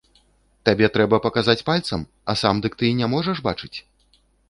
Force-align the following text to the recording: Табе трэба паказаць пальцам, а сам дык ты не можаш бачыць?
Табе 0.69 0.87
трэба 0.95 1.19
паказаць 1.27 1.65
пальцам, 1.69 2.01
а 2.33 2.39
сам 2.43 2.55
дык 2.67 2.73
ты 2.83 2.93
не 3.03 3.15
можаш 3.17 3.47
бачыць? 3.53 3.75